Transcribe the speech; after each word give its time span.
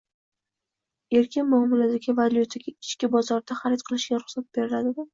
erkin 1.19 1.51
muomaladagi 1.51 2.17
valyutaga 2.23 2.75
ichki 2.75 3.13
bozorda 3.19 3.63
xarid 3.63 3.89
qilishga 3.93 4.23
ruxsat 4.27 4.53
beriladimi? 4.57 5.09